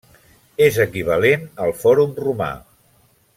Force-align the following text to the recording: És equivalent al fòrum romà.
És 0.67 0.79
equivalent 0.85 1.45
al 1.67 1.75
fòrum 1.83 2.17
romà. 2.25 2.49